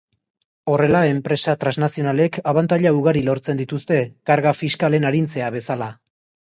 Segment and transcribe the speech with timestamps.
[0.71, 4.01] Horrela enpresa trasnazionalek abantaila ugari lortzen dituzte,
[4.33, 5.95] karga fiskalen arintzea bezala.